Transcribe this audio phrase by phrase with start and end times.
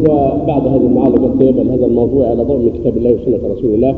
[0.00, 3.94] وبعد هذه المعالجه الطيبه لهذا الموضوع على ضوء من كتاب الله وسنة رسول الله.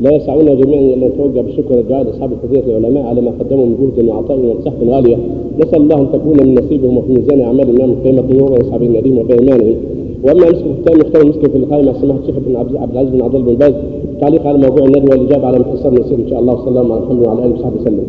[0.00, 4.08] لا يسعنا جميعا أن نتوجه بالشكر والدعاء لأصحاب الفضيلة العلماء على ما قدموا من جهد
[4.08, 5.16] وعطاء ونصيحه غالية.
[5.58, 9.76] نسأل الله أن تكون من نصيبهم وفي ميزان اعمالهم يوم القيامه نورا به النديم وبايمانهم
[10.24, 13.34] وأما مسك الختام يختار المسك في اللقاء مع سماحة الشيخ ابن عبد العزيز بن عبد
[13.34, 13.74] الله بن باز.
[14.20, 16.54] تعليق على موضوع الندوة والإجابة على مختصر نسير إن شاء الله.
[16.54, 18.06] وصلى الله على محمد وعلى آله وصحبه وسلم.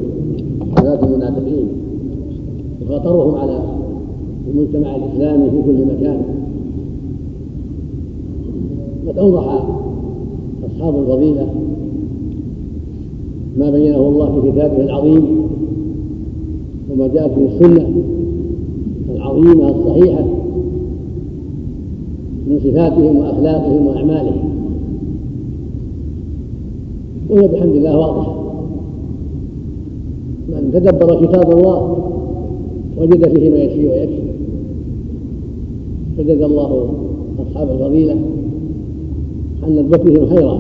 [0.78, 1.68] حالات المنافقين
[2.82, 3.60] وخطرهم على
[4.52, 6.22] المجتمع الإسلامي في كل مكان.
[9.08, 9.64] قد أوضح
[10.66, 11.48] أصحاب الفضيلة
[13.58, 15.24] ما بينه الله في كتابه العظيم
[16.92, 17.90] وما جاءت في السنة
[19.16, 20.26] العظيمة الصحيحة
[22.48, 24.50] من صفاتهم وأخلاقهم وأعمالهم.
[27.30, 28.34] وهي بحمد الله واضحة.
[30.50, 31.98] من تدبر كتاب الله
[32.98, 34.22] وجد فيه ما يشفي ويكفي
[36.18, 36.90] فجزى الله
[37.40, 38.16] أصحاب الفضيلة
[39.68, 40.60] عن ندبتهم خيرا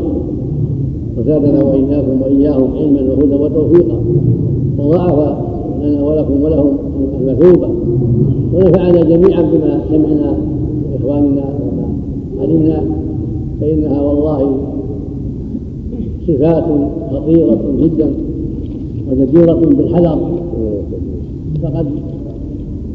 [1.18, 4.00] وزادنا وإياكم وإياهم علما وهدى وتوفيقا.
[4.80, 5.38] وضاعف
[5.84, 6.78] لنا ولكم ولهم
[7.22, 7.70] المثوبة.
[8.54, 11.88] ونفعنا جميعا بما سمعنا من إخواننا وما
[12.42, 12.84] علمنا.
[13.62, 14.58] فإنها والله
[16.28, 16.66] صفات
[17.12, 18.12] خطيرة جدا
[19.12, 20.20] وجديرة بالحذر.
[21.64, 21.86] فقد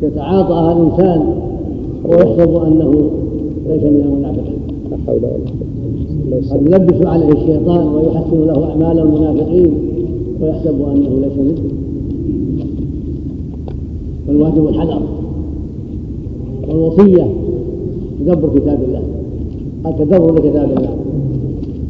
[0.02, 1.22] يتعاطاها الإنسان
[2.04, 3.10] ويحسب أنه
[3.69, 4.58] ليس من المنافقين.
[4.91, 5.72] لا حول ولا قوة
[6.33, 9.75] قد يلبس عليه الشيطان ويحسن له أعمال المنافقين
[10.41, 11.70] ويحسب أنه ليس منه.
[14.28, 15.03] والواجب الحذر
[16.69, 17.27] والوصية
[18.20, 19.03] تدبر كتاب الله.
[19.86, 20.97] التدبر بكتاب الله.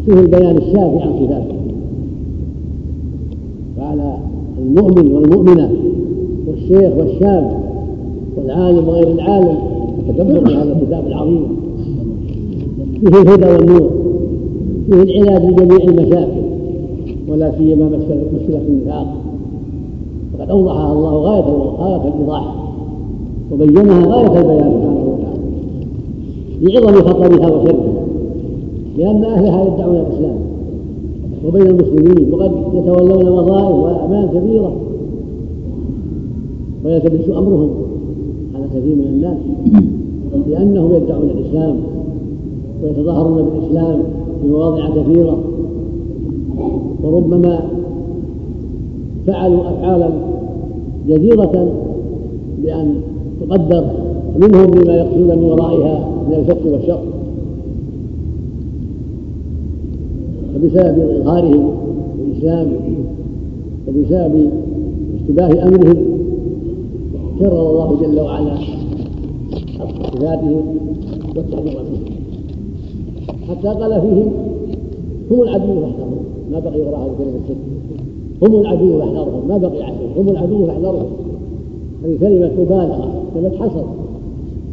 [0.07, 1.55] فيه البيان الشافي عن صفاته
[3.77, 4.17] فعلى
[4.59, 5.71] المؤمن والمؤمنة
[6.49, 7.63] والشيخ والشاب
[8.37, 9.57] والعالم وغير العالم
[10.09, 11.47] التدبر هذا الكتاب العظيم.
[13.01, 14.02] فيه الهدى والنور.
[14.91, 16.43] فيه العلاج لجميع المشاكل
[17.29, 19.07] ولا سيما مسألة النفاق.
[20.35, 21.45] وقد أوضحها الله غاية
[21.79, 22.55] غاية الإيضاح
[23.53, 25.43] وبينها غاية البيان سبحانه وتعالى.
[26.61, 27.93] لعظم خطرها وشرها
[28.99, 30.39] لأن أهلها يدعون الإسلام.
[31.47, 34.77] وبين المسلمين وقد يتولون وظائف وأعمال كبيرة
[36.85, 37.71] ويلتبس أمرهم
[38.55, 39.37] على كثير من الناس
[40.49, 41.77] لأنهم يدعون الإسلام
[42.83, 44.03] ويتظاهرون بالإسلام.
[44.45, 45.39] مواضع كثيرة.
[47.03, 47.61] وربما
[49.27, 50.11] فعلوا أفعالا
[51.09, 51.73] جديرة
[52.63, 52.95] بأن
[53.41, 53.85] تقدر
[54.37, 57.01] منهم بما يقصدون من ورائها من الفسق والشر
[60.57, 61.71] وبسبب إظهارهم
[62.27, 62.73] الإسلام
[63.89, 64.51] وبسبب
[65.15, 65.97] اشتباه أمرهم
[67.39, 68.55] كرر الله جل وعلا
[70.15, 70.63] صفاتهم
[71.37, 72.22] والتحذير منهم
[73.53, 74.33] حتى قال فيهم
[75.31, 77.57] هم العدو فاحذرهم ما بقي وراء هذه الكلمة الست
[78.43, 80.21] هم العدو فاحذرهم ما بقي عشر.
[80.21, 81.07] هم العدو فاحذرهم
[82.05, 83.23] هذه كلمة مبالغة.
[83.35, 83.85] كلمة حصر.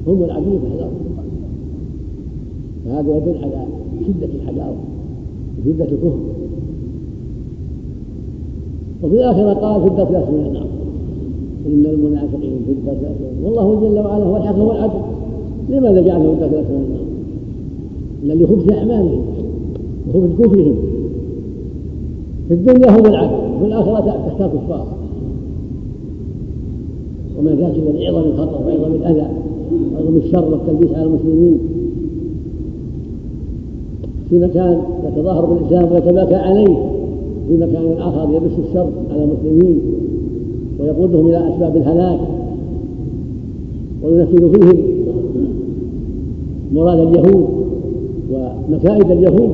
[0.07, 0.91] هم العدو فاحذرهم
[2.85, 3.65] فهذا يدل على
[4.07, 4.75] شدة الحلاوه
[5.59, 6.19] وشدة الكفر
[9.03, 10.67] وفي الآخرة قال في الأسفل من النار.
[11.67, 14.99] إن المنافقين في الأسفل والله جل وعلا هو الحق والعدل
[15.69, 17.08] لماذا جعله الأسفل من النار؟
[18.23, 19.21] لخبث أعمالهم
[20.09, 20.75] وخبث كفرهم.
[22.47, 24.87] في الدنيا هم العدل وفي الآخرة تحت الكفار
[27.39, 29.27] وما ذاك إلا لعظم الخطر وعظم الأذى
[29.93, 31.59] وعظم الشر والتلبيس على المسلمين.
[34.29, 36.75] في مكان يتظاهر بالإسلام ويتباكى عليه
[37.47, 39.79] في مكان آخر يبث الشر على المسلمين
[40.79, 42.19] ويقودهم إلى أسباب الهلاك.
[44.03, 44.83] وينفذ فيهم
[46.73, 47.58] مراد اليهود.
[48.69, 49.49] ومكائد اليهود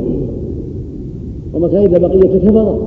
[1.53, 2.79] ومكائد بقية الكفرة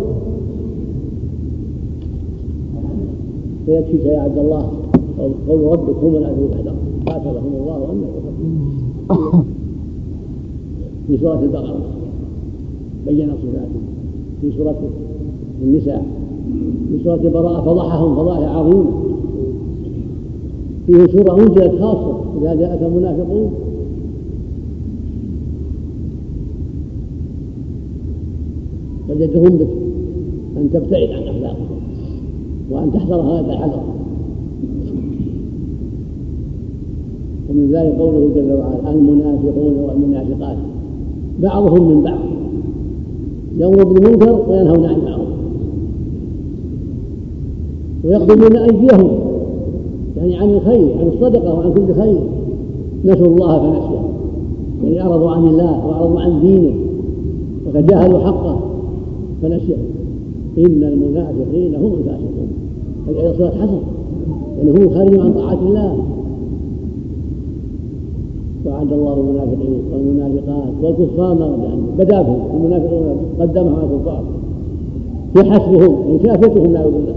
[3.67, 4.71] فيكفيك يا عبد الله.
[5.49, 6.73] قول ربك هم العدو وحده
[7.07, 8.03] قاتلهم الله أن
[11.07, 11.81] في سورة البقرة.
[13.07, 13.83] بين صفاتهم.
[14.41, 14.77] في سورة
[15.63, 16.07] النساء.
[16.89, 18.17] في سورة البراءة فضحهم.
[18.17, 18.91] فضائح عظيمة
[20.87, 22.19] فيه سورة أنزلت خاصة.
[22.41, 23.51] إذا جاءك المنافقون
[29.09, 29.69] فجدهم بك.
[30.57, 31.79] أن تبتعد عن أخلاقهم
[32.71, 33.83] وأن تحذر هذا الحذر.
[37.51, 40.57] ومن ذلك قوله جل وعلا المنافقون والمنافقات.
[41.43, 42.19] بعضهم من بعض.
[43.59, 45.29] يأمر بالمنكر وينهون عن المعروف.
[48.05, 49.11] ويقبلون أيديهم
[50.17, 52.21] يعني عن الخير عن الصدقة وعن كل خير.
[53.05, 54.09] نسوا الله فنسيهم.
[54.85, 56.75] يعني أعرضوا عن الله وأعرضوا عن دينه
[57.67, 58.68] وتجاهلوا حقه.
[59.43, 59.75] فنسي
[60.59, 62.49] إن المنافقين هم الفاسقون.
[63.09, 63.81] هذه صلاة حسن
[64.59, 65.99] يعني هم خارجون عن طاعة الله.
[68.67, 72.41] وعد الله المنافقين والمنافقات والكفار نار جهنم بدا بهم.
[72.57, 74.23] المنافقون قدمهم على الكفار.
[75.35, 75.95] في حسبهم.
[76.11, 77.15] ان شافتهم لا بالله.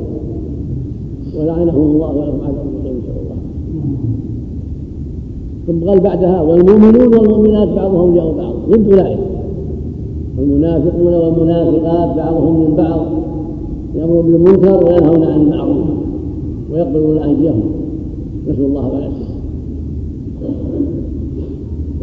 [1.39, 3.37] ولعنهم الله ولهم عذاب مقيم نسال الله.
[5.67, 8.53] ثم قال بعدها والمؤمنون والمؤمنات بعضهم اولياء بعض.
[8.69, 9.30] ضد أولئك.
[10.39, 13.05] المنافقون والمنافقات بعضهم من بعض
[13.95, 15.85] يأمرون بالمنكر وينهون عن المعروف
[16.73, 17.63] ويقبلون أيديهم.
[18.47, 19.31] نسأل الله والعافيه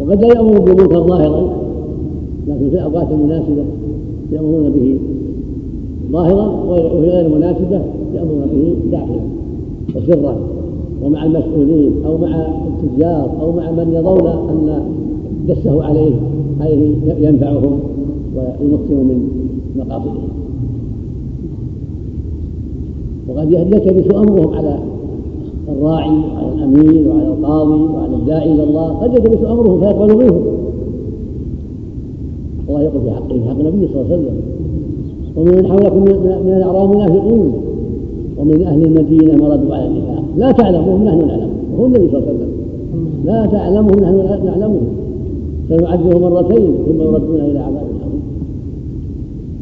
[0.00, 1.50] وقد لا يامر بالمنكر ظاهرا
[2.48, 3.64] لكن في الأوقات المناسبة
[4.32, 4.98] يأمرون به
[6.12, 7.80] ظاهرا وفي غير المناسبة
[8.14, 9.20] يأمرون به داخلا
[9.96, 10.36] وسرا.
[11.04, 14.82] ومع المسؤولين أو مع التجار أو مع من يرون أن
[15.48, 16.14] دسه عليه
[16.60, 17.78] عليه ينفعهم.
[18.38, 19.28] ويمكن من
[19.76, 20.28] مقاصدهم
[23.28, 24.78] وقد يلتبس أمرهم على
[25.68, 28.88] الراعي وعلى الامير وعلى القاضي وعلى الداعي إلى الله.
[28.88, 30.10] قد يلتبس أمرهم فيقبل
[32.68, 34.36] الله يقول في حقه حق النبي صلى الله عليه وسلم.
[35.36, 36.00] ومن حولكم
[36.46, 37.52] من الأعراب منافقون.
[38.38, 40.24] ومن أهل المدينة مردوا على النفاق.
[40.36, 42.52] لا تعلمهم نحن نعلمهم وهو النبي صلى الله عليه وسلم.
[43.24, 44.86] لا تعلمهم نحن نعلمهم
[45.68, 47.87] سنعذبهم مرتين ثم يردون إلى عذاب.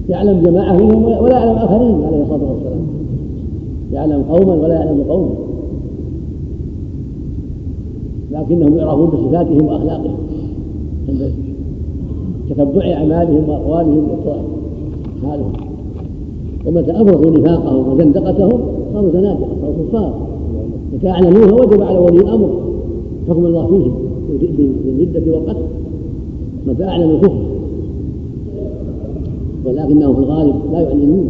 [0.09, 2.87] يعلم جماعة منهم ولا يعلم آخرين عليه الصلاة والسلام.
[3.93, 5.31] يعلم قوما ولا يعلم قوما
[8.33, 10.17] لكنهم يعرفون بصفاتهم وأخلاقهم.
[11.09, 11.33] عند
[12.51, 14.49] تتبع أعمالهم وأقوالهم واقوالهم
[15.23, 15.53] حالهم
[16.67, 18.61] ومتى ابرزوا نفاقهم وزندقتهم
[18.93, 20.27] صاروا زنادقة صاروا كفار.
[20.95, 22.51] متى أعلنوها وجب على ولي الأمر
[23.29, 23.95] حكم الله فيهم
[24.87, 25.67] بالردة والقتل.
[26.67, 27.56] متى أعلنوا الكفر؟
[29.67, 31.29] ولكنهم في الغالب لا يعلنون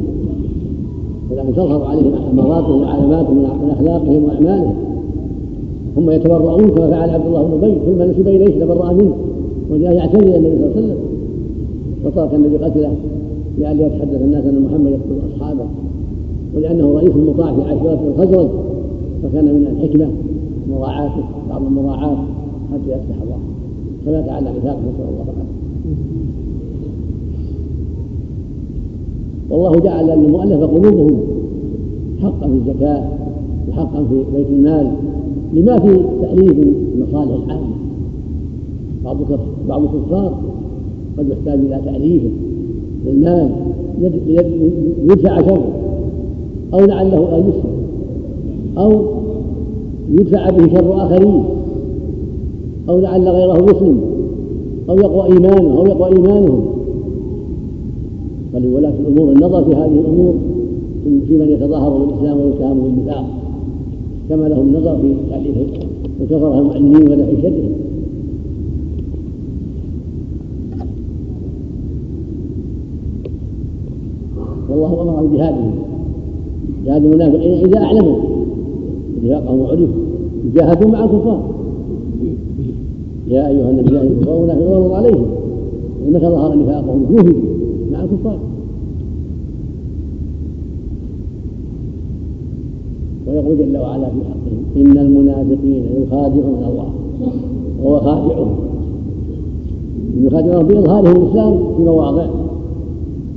[1.30, 4.74] ولكن تظهر عليهم اماراتهم وعلاماتهم من أخلاقهم وأعمالهم.
[5.96, 9.14] هم يتبرؤون كما فعل عبد الله بن أبي كل ما نسب اليه تبرأ منه.
[9.70, 10.98] وجاء إلى النبي صلى الله عليه وسلم.
[12.04, 12.92] وترك النبي قتله
[13.58, 15.64] لئلا يتحدث الناس أن محمد يقتل أصحابه.
[16.56, 18.48] ولأنه رئيس مطاع في عشيره الخزرج
[19.22, 20.08] فكان من الحكمة
[20.70, 22.16] مراعاته بعض المراعاة
[22.72, 23.38] حتى يفتح الله.
[24.06, 25.24] فمات على نفاقه نسال الله.
[25.24, 26.55] العافيه
[29.56, 31.18] والله جعل للمؤلف قلوبهم
[32.22, 33.04] حقا في الزكاة
[33.68, 34.92] وحقا في بيت المال
[35.52, 36.54] لما في تأليف
[36.94, 37.76] المصالح العامة
[39.04, 39.16] بعض
[39.68, 40.34] بعض الكفار
[41.18, 42.30] قد يحتاج إلى تأليفه
[43.06, 43.50] للمال
[45.10, 45.72] يدفع شره
[46.74, 47.76] أو لعله أن يسلم
[48.78, 48.92] أو
[50.10, 51.44] يدفع به شر آخرين
[52.88, 54.00] أو لعل غيره مسلم
[54.90, 56.75] أو يقوى إيمانه أو يقوى إيمانهم.
[58.56, 60.34] ولولاة الأمور النظر في هذه الأمور
[61.28, 63.24] في من يتظاهر بالإسلام ويتهم بالنفاق
[64.28, 65.56] كما لهم نظر في تأليف
[66.22, 67.72] وكفرها المعلمين ودفع شرهم.
[74.70, 75.70] والله أمر بجهادهم
[76.86, 78.16] جهاد المنافقين اذا أعلموا
[79.24, 79.86] نفاقهم وعرفوا
[80.54, 81.42] جاهدوا مع الكفار.
[83.28, 85.26] يا أيها النبي والمنافقون والله عليهم.
[86.08, 87.06] متى ظهر نفاقهم.
[87.10, 87.45] جوهدوا
[88.12, 88.38] الكفار
[93.26, 96.88] ويقول جل وعلا في حقهم إن المنافقين يخادعون الله.
[97.82, 98.56] وهو خادعهم.
[100.20, 102.26] يخادعون بإظهارهم الإسلام في مواضع.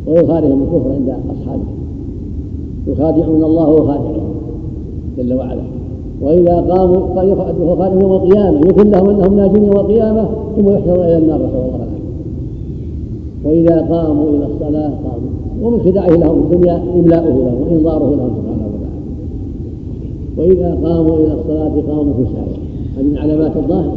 [0.08, 1.64] وإظهارهم الكفر عند أصحابه.
[2.88, 4.30] يخادعون الله وهو خادعهم
[5.18, 5.64] جل وعلا.
[6.22, 11.18] وإذا قاموا هو خادعهم يوم القيامة يكن لهم أنهم ناجون يوم القيامة ثم يحشرون إلى
[11.18, 11.99] النار نسأل الله العافية.
[13.46, 15.30] وإذا قاموا إلى الصلاة قاموا
[15.62, 18.70] ومن خداعه لهم الدنيا إملاؤه لهم وإنظاره لهم سبحانه
[20.38, 22.60] وإذا قاموا إلى الصلاة قاموا سعي
[22.98, 23.92] هذه من علامات الظاهر.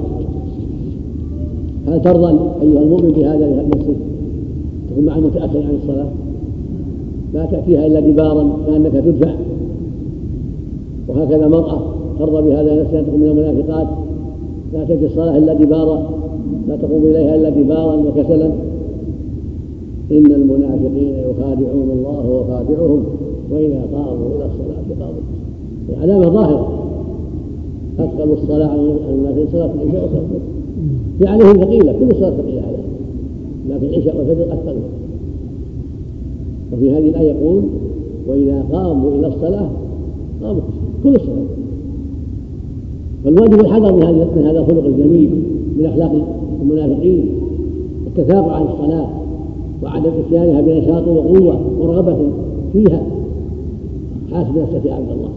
[1.87, 3.97] هل ترضى أيها المؤمن بهذا نفسك
[4.91, 6.09] تكون مع المتأخر عن الصلاة؟
[7.35, 9.35] لا تأتيها إلا دبارا كأنك تدفع.
[11.09, 11.81] وهكذا مرأة
[12.19, 13.87] ترضى بهذا نفسها تكون من المنافقات.
[14.75, 16.11] لا تأتي الصلاة إلا دبارا
[16.69, 18.51] لا تقوم إليها إلا دبارا وكسلا.
[20.11, 23.05] إن المنافقين يخادعون الله وخادعهم
[23.51, 25.23] وإذا قاموا إلى الصلاة قاموا.
[26.03, 26.79] علامة ظاهرة
[27.99, 30.41] أثقل الصلاة على في صلاة العشاء وصلاة الفجر.
[31.19, 32.93] في عليهم ثقيلة كل صلاة ثقيلة عليهم
[33.71, 34.77] لكن العشاء والفجر أثقل.
[36.73, 37.63] وفي هذه الآية يقول
[38.29, 39.71] وإذا قاموا إلى الصلاة
[40.43, 40.63] قاموا.
[41.05, 41.47] كل الصلاة.
[43.25, 45.31] فالواجب الحذر من هذا الخلق الجميل
[45.79, 46.27] من أخلاق
[46.63, 47.27] المنافقين.
[48.07, 49.22] التثاقل عن الصلاة.
[49.83, 52.17] وعدم إتيانها بنشاط وقوة ورغبة
[52.73, 53.03] فيها.
[54.33, 55.31] حاسب نفسك يا عبد الله.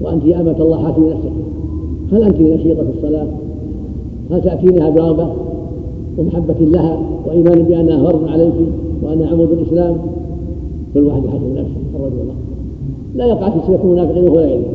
[0.00, 1.32] وأنت يا أمة الله حاسب نفسك.
[2.12, 3.26] هل أنت نشيطة في الصلاة؟
[4.30, 5.28] هل تأتينها برغبة
[6.18, 8.54] ومحبة لها وإيمان بأنها فرض عليك
[9.02, 9.96] وأنها عمود الإسلام؟
[10.94, 11.80] كل واحد يحاسب نفسه.
[11.96, 12.34] الرجل الله.
[13.16, 14.66] لا يقع في صفة المنافقين وهو لا يدري.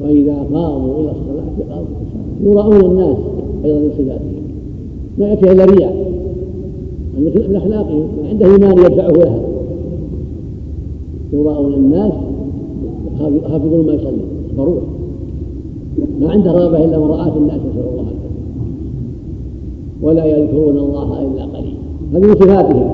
[0.00, 1.86] وإذا قاموا إلى الصلاة قاموا.
[2.44, 3.16] يراؤون الناس
[3.64, 4.42] أيضا من صفاتهم.
[5.18, 6.07] ما يأتي إلا رياء
[7.18, 9.40] من أخلاقهم عنده إيمان يدفعه لها
[11.32, 12.12] يراؤون الناس
[13.20, 14.24] يحافظون ما يصلي.
[14.56, 14.82] ضرورة
[16.20, 18.28] ما عنده رغبة إلا مراءة الناس نسأل الله العافية
[20.02, 21.78] ولا يذكرون الله إلا قليلا.
[22.12, 22.90] هذه من صفاتهم.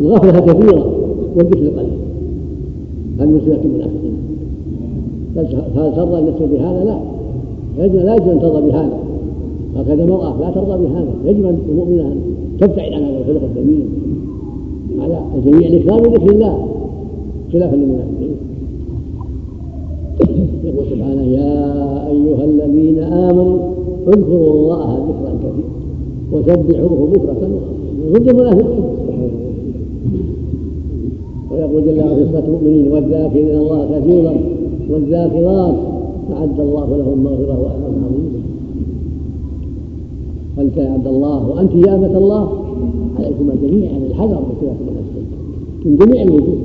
[0.00, 0.86] الغفلة كثيرة
[1.36, 1.98] والذكر قليل.
[3.18, 4.16] هذه من صفات المنافقين؟
[5.76, 6.98] هل ترضى نفسه بهذا؟ لا.
[7.78, 8.98] لا يجب أن ترضى بهذا.
[9.76, 11.12] هكذا المرأة لا ترضى بهذا.
[11.24, 11.58] يجب أن
[12.60, 13.88] تبتعد عن هذا الخلق الذميم
[15.00, 16.68] على جميع الإكرام بذكر الله.
[17.52, 18.34] خلافا للمنافقين.
[20.64, 21.52] يقول سبحانه يا
[22.08, 23.58] أيها الذين آمنوا
[24.08, 25.70] اذكروا الله ذكرا كثيرا
[26.32, 27.48] وسبحوه بكرة
[28.12, 28.84] ضد المنافقين.
[31.50, 34.34] ويقول جل وعلا في صفة المؤمنين والذاكرين الله كثيرا
[34.90, 35.74] والذاكرات
[36.32, 38.49] أعد الله لهم مغفرة وأجرا عظيما.
[40.56, 42.48] فأنت يا عبد الله وأنت يا أمة الله.
[43.18, 45.26] عليكم جميعا الحذر من المنافقين
[45.84, 46.58] من جميع الوجوه.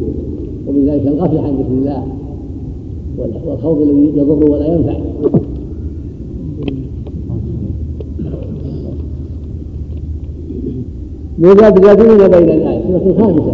[0.68, 2.04] ومن ذلك الغفلة عن ذكر الله.
[3.48, 4.98] والخوض الذي يضر ولا ينفع.
[11.40, 13.54] مذبذبين بين الآية سورة خامسة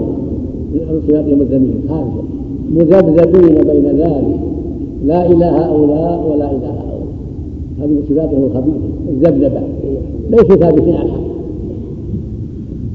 [1.07, 2.23] صفات المذنبين خامسة.
[2.71, 4.39] مذبذبين بين ذلك.
[5.05, 6.90] لا إله هؤلاء ولا إله هؤلاء
[7.81, 8.77] هذه من صفاتهم الخبيثة
[9.09, 9.61] الذبذبة.
[10.29, 11.21] ليسوا ثابتين على الحق.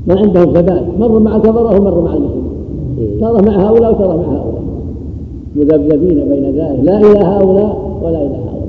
[0.09, 2.47] ما عندهم ثبات مر مع الكفرة ومر مع المسلمين.
[3.21, 4.63] ترى مع هؤلاء وترى مع هؤلاء.
[5.57, 6.81] مذبذبين بين ذلك.
[6.83, 8.67] لا إله هؤلاء ولا إله هؤلاء.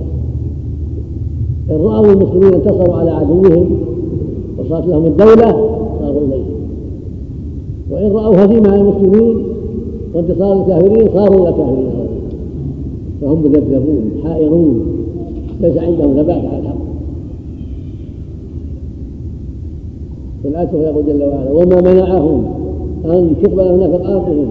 [1.72, 3.80] إن رأوا المسلمين انتصروا على عدوهم
[4.58, 5.52] وصارت لهم الدولة
[6.02, 6.44] صاروا إليه
[7.92, 9.38] وإن رأوا هزيمة على المسلمين
[10.14, 11.88] وانتصار الكافرين صاروا إلى الكافرين.
[13.22, 14.86] فهم مذبذبون حائرون.
[15.62, 16.88] ليس عندهم ثبات على الحق.
[20.46, 22.44] الآية يقول جل وعلا وما منعهم
[23.06, 24.48] أن تقبل نفقاتهم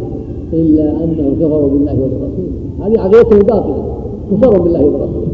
[0.53, 3.85] إلا أنهم كفروا بالله وبرسوله هذه عقيدتهم باطلة
[4.33, 5.27] كفروا بالله وبرسوله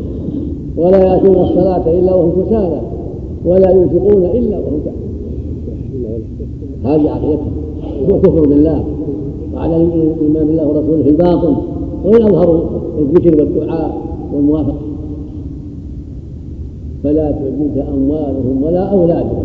[0.76, 2.80] ولا يأتون الصلاة إلا وهم كسالى
[3.46, 5.02] ولا ينفقون إلا وهم كافرون.
[6.84, 7.52] هذه عقيدتهم.
[8.10, 8.84] هو كفر بالله
[9.54, 11.56] وعلى الإيمان بالله ورسوله في الباطن
[12.04, 12.60] وإن أظهروا
[12.98, 14.02] الذكر والدعاء
[14.34, 14.91] والموافقة.
[17.02, 19.44] فلا تعجبك أموالهم ولا أولادهم.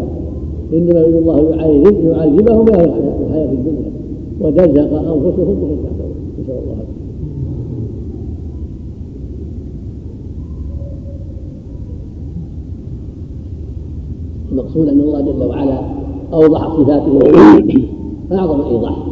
[0.74, 2.72] إنما يريد الله يعذبهم في
[3.28, 3.92] الحياة الدنيا.
[4.42, 6.98] وتزهق أنفسهم وهم كافرون نسأل الله العافية.
[14.52, 15.80] المقصود أن الله جل وعلا
[16.34, 17.20] أوضح صفاته
[18.32, 19.08] أعظم الإيضاح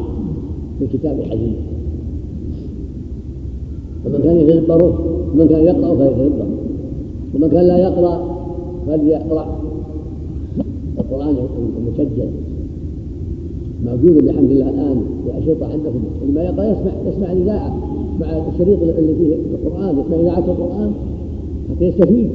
[0.79, 1.53] في الكتاب العزيز.
[4.05, 4.99] فمن كان يتدبره
[5.35, 6.45] من كان يقرأ فليتدبر.
[7.35, 8.34] ومن كان لا يقرأ
[8.87, 9.59] فليقرأ
[10.99, 11.35] القرآن
[11.77, 12.27] المسجل.
[13.85, 15.99] موجود بحمد الله الآن في أشرطة عندكم.
[16.21, 17.77] اللي ما يقرأ يسمع يسمع الإذاعة.
[18.19, 20.91] مع الشريط اللي فيه القرآن يسمع إذاعة القرآن.
[21.69, 22.29] حتى يستفيد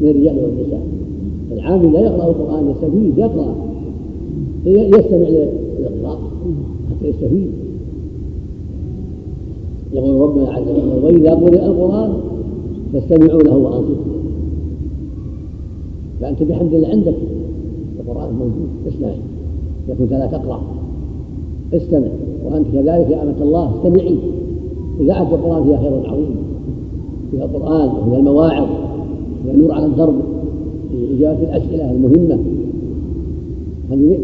[0.00, 0.82] من الرجال والنساء.
[1.52, 3.54] العامل لا يقرأ القرآن يستفيد يقرأ.
[4.66, 6.18] يستمع للإقراء.
[6.90, 7.48] حتى يستفيد.
[9.92, 12.12] يقول ربنا عز وجل وإذا قرئ القرآن
[12.92, 14.18] فاستمعوا له وأنصتوا
[16.20, 17.14] فأنت بحمد الله عندك.
[18.00, 18.68] القرآن موجود.
[18.88, 19.08] اسمع.
[19.88, 20.60] إذا كنت لا تقرأ.
[21.74, 22.08] استمع.
[22.46, 24.16] وأنت كذلك يا أمة الله استمعي.
[25.00, 26.36] إذاعة القرآن فيها خير عظيم.
[27.30, 28.68] فيها القرآن وفيها المواعظ.
[29.44, 30.14] فيها نور على الدرب.
[30.90, 32.38] في إجابة الأسئلة المهمة.
[33.90, 34.18] هذه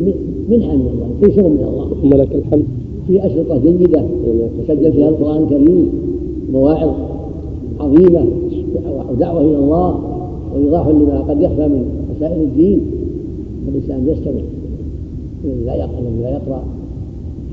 [0.49, 1.09] منحة من الله.
[1.21, 1.89] تيسر من الله.
[2.03, 2.65] ثم لك الحمد.
[3.07, 4.03] في أشرطة جيدة.
[4.59, 5.89] تسجل فيها القرآن الكريم.
[6.53, 6.91] مواعظ
[7.81, 8.27] عظيمة.
[9.11, 10.14] ودعوة إلى الله.
[10.55, 12.81] وإيضاح لما قد يخفى من مسائل الدين
[13.67, 14.41] فالإنسان يستمع
[15.45, 16.65] الذي لا يقرأ الذي لا يقرأ.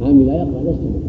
[0.02, 1.02] حامل لا يقرأ يستمع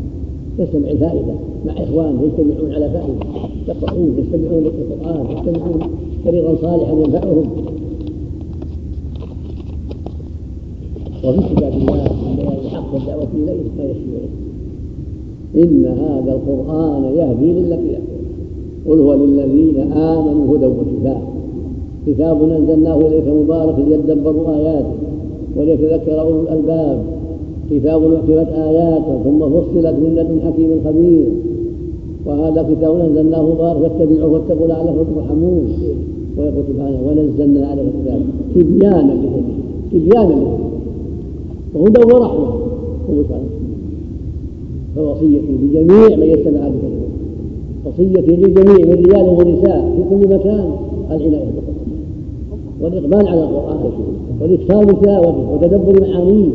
[0.58, 1.34] يستمع الفائدة
[1.66, 3.26] مع إخوان يجتمعون على فائدة.
[3.68, 5.80] يقرؤون يستمعون للقرآن يستمعون
[6.24, 7.44] طريقا صالحا ينفعهم.
[11.24, 14.22] وفي كتاب الله من بيان الحق والدعوة إليه ما يشفي
[15.56, 17.98] إن هذا القرآن يهدي للتي
[18.88, 21.31] قل هو للذين آمنوا هدى وشفاء
[22.06, 24.94] كتاب أنزلناه إليك مبارك ليدبروا آياته
[25.56, 26.98] وليتذكر أولو الألباب.
[27.70, 31.26] كتاب أحكمت آياته ثم فصلت من لدن حكيم خبير.
[32.26, 35.68] وهذا كتاب أنزلناه مبارك فاتبعوه واتقوا لعلكم ترحمون.
[36.38, 38.20] ويقول سبحانه ونزلنا عليك الكتاب
[38.54, 39.14] تبيانا
[39.92, 42.48] تبيانا لكل وهدى ورحمة.
[43.08, 43.40] وبشرى
[44.96, 47.06] فوصيتي لجميع من يستمع الكلمة
[47.86, 50.70] وصيتي للجميع من رجال ونساء في كل مكان.
[51.10, 51.71] العناية بالقرآن.
[52.82, 53.78] والإقبال على القرآن
[54.40, 56.50] والإكثار من تلاوته وتدبر معانيه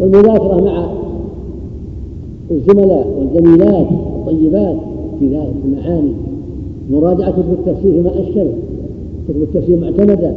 [0.00, 0.90] والمذاكرة مع
[2.50, 4.76] الزملاء والزميلات الطيبات
[5.18, 6.12] في ذلك المعاني
[6.90, 8.46] مراجعة كتب التفسير فيما أشكل
[9.28, 10.34] كتب التفسير معتمدة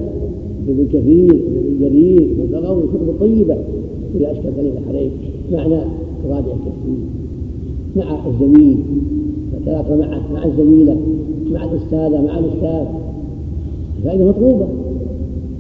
[0.67, 3.58] ابن كثير ابن جرير والبغوي كتب طيبة
[4.15, 5.12] إذا أشكل دليل عليك
[5.51, 5.82] معنى
[6.24, 6.98] تراجع التفسير
[7.96, 8.77] مع الزميل
[9.53, 10.98] تتلاقى مع مع الزميلة
[11.51, 12.86] مع الأستاذة مع الأستاذ.
[14.03, 14.67] فائدة مطلوبة.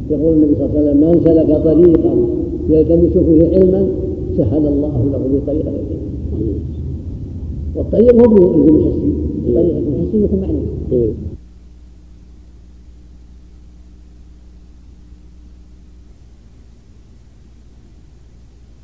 [0.09, 2.13] يقول النبي صلى الله عليه وسلم من سلك طريقا
[2.69, 3.89] يلتمس فيه علما
[4.37, 6.07] سهل الله له به طريقا الجنة
[7.75, 9.11] والطريق هو باللزوم الحسي
[9.47, 10.59] الطريق الحسي يكون معنى.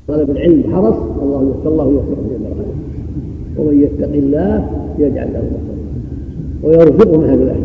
[0.08, 2.66] طلب العلم حرص الله الله يوفقه جل وعلا
[3.58, 5.84] ومن يتق الله يجعل له مخرجا.
[6.62, 7.62] ويرزقه من هذا الاهل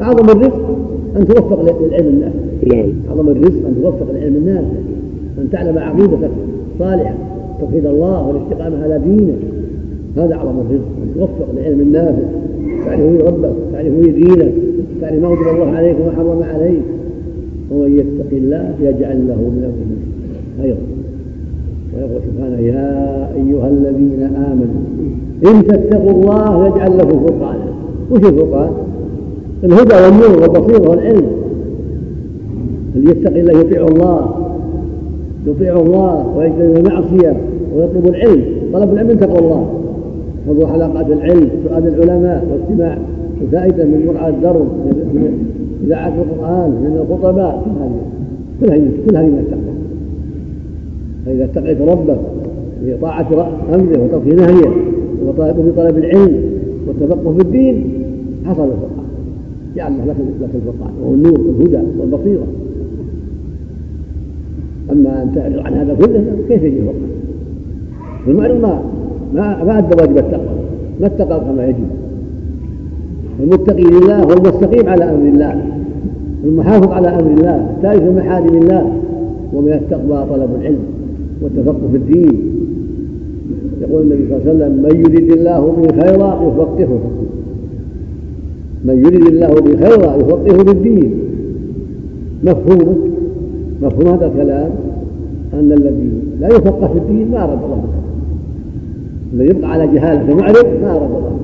[0.00, 0.78] اعظم الرزق
[1.18, 2.38] أن توفق للعلم النافع.
[2.66, 2.92] نعم.
[3.08, 4.76] اعظم الرزق أن توفق للعلم النافع.
[5.38, 6.30] أن تعلم عقيدتك
[6.78, 7.14] صالحة.
[7.60, 9.36] توحيد الله والاستقامة على دينه
[10.16, 10.88] هذا أعظم الرزق.
[11.02, 12.22] أن توفق للعلم النافع.
[12.86, 13.52] تعرف ربك.
[13.72, 14.52] تعرف دينك.
[15.00, 16.82] تعرف ما وجب الله عليك وما حرم عليك.
[17.70, 19.98] ومن يتق الله يجعل له من امره
[20.62, 20.76] خيرا
[21.96, 24.82] ويقول سبحانه يا أيها الذين آمنوا
[25.46, 27.66] إن تتقوا الله يجعل لكم فرقانا.
[28.10, 28.70] وش الفرقان؟
[29.64, 31.26] الهدى والنور والبصيرة والعلم.
[32.96, 34.34] اللي يتقي الله يطيع الله؟
[35.46, 37.36] يطيع الله ويجتنب المعصية
[37.76, 38.44] ويطلب العلم.
[38.72, 39.66] طلب العلم من تقوى الله.
[40.48, 42.98] حضور حلقات العلم سؤال العلماء واستماع
[43.42, 44.66] الفائده من مرعى الدرب
[45.14, 45.48] من
[45.86, 47.66] إذاعة القرآن من الخطباء.
[48.60, 49.74] كل هذه كل هذه من التقوى.
[51.26, 52.18] فإذا اتقيت ربك
[52.84, 53.26] في طاعه
[53.74, 54.70] أمره وترك نهيه
[55.26, 56.42] وفي طلب العلم
[56.86, 57.84] والتفقه في الدين
[58.44, 58.97] حصل الفرقان
[59.76, 60.92] جعل لك لك الفرقان.
[61.02, 62.46] وهو النور والهدى والبصيرة.
[64.92, 67.10] أما أن تعرض عن هذا كله كيف يجي الفرقان؟
[68.28, 68.82] المعرض ما
[69.34, 70.58] ما ما أدى واجب التقوى.
[71.00, 71.86] ما اتقى كما يجب.
[73.40, 75.66] المتقي لله هو المستقيم على أمر الله.
[76.44, 77.70] المحافظ على أمر الله.
[77.76, 78.92] التائب في محارم الله
[79.52, 80.84] ومن التقوى طلب العلم
[81.42, 82.42] والتفقه في الدين.
[83.80, 87.00] يقول النبي صلى الله عليه وسلم من يريد الله به خيرا يفقهه.
[88.84, 91.10] من يريد الله به خيرا يفقهه في الدين
[92.44, 92.96] مفهومه
[93.82, 94.70] مفهوم هذا الكلام؟
[95.54, 96.10] أن الذي
[96.40, 97.84] لا يفقه في الدين ما اراد الله
[99.34, 101.38] الذي يبقى على جهالة معرض ما اراد الله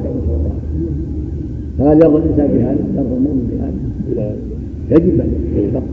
[1.79, 4.35] فهل يرضى الإنسان بهذا؟ يرضى المؤمن بهذا؟
[4.91, 5.85] يجب أن يفقه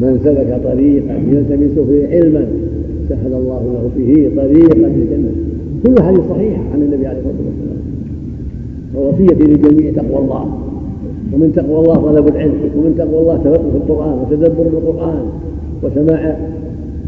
[0.00, 2.46] من سلك طريقا يلتمس فيه علما
[3.08, 5.32] سهل الله له به طريقا للجنة.
[5.86, 7.91] كل هذه صحيحة عن النبي عليه الصلاة والسلام.
[8.96, 10.46] ووصيتي للجميع تقوى الله.
[11.32, 15.24] ومن تقوى الله طلب العلم ومن تقوى الله تفقه في القرآن وتدبر القرآن
[15.82, 16.36] وسماع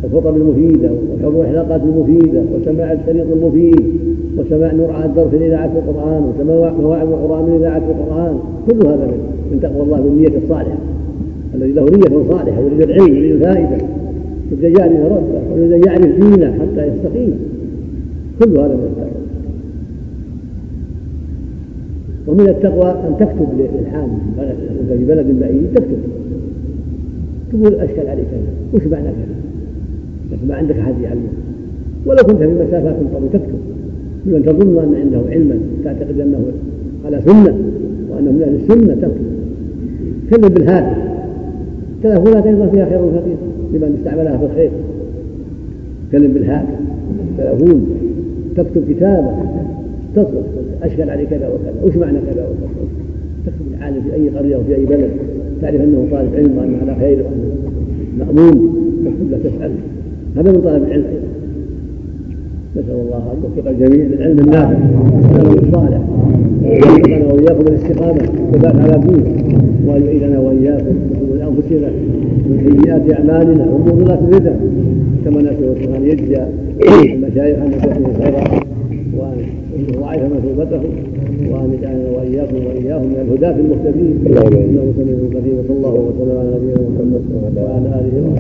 [0.05, 3.83] الخطب المفيدة وحضور الحلقات المفيدة وسماع الشريط المفيد
[4.39, 8.39] وسماع نور الدرس من إذاعة القرآن وسماع مواعظ القرآن من إذاعة القرآن.
[8.71, 9.09] كل هذا
[9.53, 10.79] من تقوى الله بالنية الصالحة.
[11.55, 13.79] الذي له نية صالحة يريد العلم يريد الفائدة.
[14.53, 17.39] يريد يعرف ربه ويريد أن يعرف دينه حتى يستقيم.
[18.39, 19.14] كل هذا من التقوى.
[22.27, 24.09] ومن التقوى أن تكتب للحال
[24.99, 25.99] في بلد بعيد تكتب.
[27.53, 29.35] تقول أشكل عليك كذا وش معنى كذا
[30.33, 31.31] لكن ما عندك أحد يعلمك
[32.07, 33.59] ولو كنت في مسافات طويلة تكتب.
[34.27, 36.41] لمن تظن أن عنده علما تعتقد أنه
[37.05, 37.59] على سنة
[38.11, 39.25] وأنه من أهل السنة تكتب.
[40.31, 40.99] كلم بالهاتف.
[42.03, 43.37] تلفونات أيضا فيها خير كثير
[43.73, 44.71] لمن استعملها في الخير.
[46.11, 46.79] تكلم بالهاتف.
[47.39, 47.87] تلفون.
[48.57, 49.31] تكتب كتابة.
[50.15, 50.43] تصل
[50.83, 51.75] أشكل عليه كذا وكذا.
[51.85, 52.69] وش معنى كذا وكذا؟
[53.47, 55.11] تكتب العالم في أي قرية وفي أي بلد
[55.63, 57.55] تعرف أنه طالب علم وأنه على خير وأنه
[58.19, 58.75] مأمون
[59.05, 59.73] تكتب له تسأل.
[60.37, 61.05] هذا من طلب العلم.
[62.77, 64.79] نسأل الله أن يوفق الجميع للعلم النافع
[65.33, 66.01] والعمل الصالح.
[66.63, 69.25] ويوفقنا وإياكم بالاستقامه والثبات على دينه
[69.87, 70.95] وان يعيذنا وإياكم
[71.33, 71.89] من أنفسنا
[72.47, 74.55] من سيئات أعمالنا ومضلات الردى.
[75.25, 76.37] كما نسال ان يجزي
[77.15, 78.74] المشايخ ان يكون خيرا
[79.19, 80.83] وإن يضاعف مثوبته
[81.51, 84.15] وأن يجعلنا وإياكم وإياهم من الهداة المهتدين.
[84.27, 87.23] إنه سميع قريب وصلى الله وسلم على نبينا محمد
[87.59, 88.33] وعلى آله وصحبه